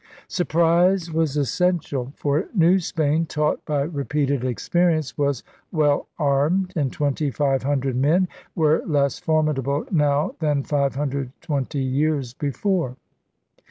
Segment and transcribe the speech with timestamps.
[0.27, 7.29] Surprise was essential; for New Spain, taught by repeated experience, was well armed; and twenty
[7.29, 12.95] five hundred men were less formidable now than five hundred twenty years before.